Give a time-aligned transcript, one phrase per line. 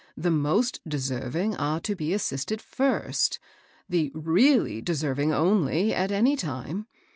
[0.17, 3.37] The most deserving are to be assisted first;
[3.87, 6.87] the really deserving only, at any time.